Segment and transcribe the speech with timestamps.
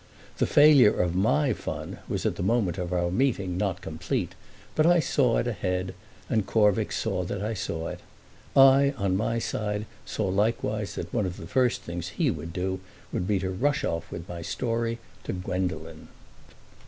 [0.39, 4.33] The failure of my fun was at the moment of our meeting not complete,
[4.73, 5.93] but I saw it ahead,
[6.27, 7.99] and Corvick saw that I saw it.
[8.55, 12.79] I, on my side, saw likewise that one of the first things he would do
[13.13, 16.07] would be to rush off with my story to Gwendolen.